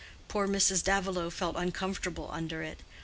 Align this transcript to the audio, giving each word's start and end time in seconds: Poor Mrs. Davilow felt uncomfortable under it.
Poor 0.29 0.47
Mrs. 0.47 0.83
Davilow 0.83 1.29
felt 1.31 1.55
uncomfortable 1.55 2.27
under 2.31 2.63
it. 2.63 2.79